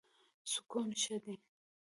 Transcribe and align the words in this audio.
سکون 0.51 0.89
ښه 1.01 1.17
دی. 1.23 1.35